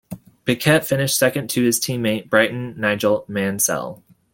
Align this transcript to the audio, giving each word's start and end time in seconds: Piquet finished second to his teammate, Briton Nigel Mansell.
Piquet 0.45 0.79
finished 0.79 1.15
second 1.15 1.51
to 1.51 1.61
his 1.63 1.79
teammate, 1.79 2.27
Briton 2.27 2.73
Nigel 2.75 3.23
Mansell. 3.27 4.01